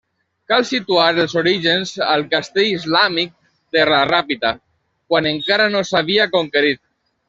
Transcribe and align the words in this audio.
Cal 0.51 0.63
situar 0.69 1.09
els 1.23 1.35
orígens 1.41 1.91
al 2.15 2.25
castell 2.33 2.71
islàmic 2.71 3.37
de 3.79 3.87
la 3.93 4.03
Ràpita, 4.15 4.55
quan 5.15 5.33
encara 5.37 5.73
no 5.79 5.89
s'havia 5.93 6.33
conquerit. 6.39 6.87